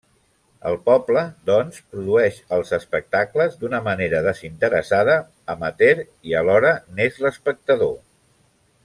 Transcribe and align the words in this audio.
El 0.69 0.77
poble, 0.85 1.21
doncs, 1.49 1.75
produeix 1.95 2.39
els 2.57 2.71
espectacles 2.77 3.59
d'una 3.65 3.81
manera 3.89 4.23
desinteressada, 4.29 5.19
amateur, 5.57 5.93
i 6.31 6.35
alhora 6.41 6.73
n'és 6.97 7.21
l’espectador. 7.27 7.95